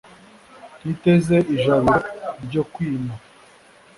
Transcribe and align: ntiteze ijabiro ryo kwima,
ntiteze 0.81 1.37
ijabiro 1.55 1.99
ryo 2.45 2.63
kwima, 2.71 3.13